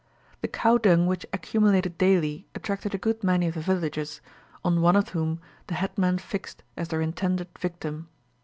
The 0.41 0.47
cow 0.47 0.79
dung 0.79 1.05
which 1.05 1.27
accumulated 1.31 1.95
daily 1.99 2.47
attracted 2.55 2.95
a 2.95 2.97
good 2.97 3.23
many 3.23 3.45
of 3.47 3.53
the 3.53 3.61
villagers, 3.61 4.19
on 4.65 4.81
one 4.81 4.95
of 4.95 5.09
whom 5.09 5.39
the 5.67 5.75
headman 5.75 6.17
fixed 6.17 6.63
as 6.75 6.87
their 6.87 7.01
intended 7.01 7.49
victim. 7.59 8.07